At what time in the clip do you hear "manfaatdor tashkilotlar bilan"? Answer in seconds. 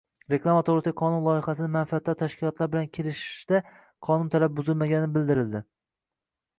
1.75-2.89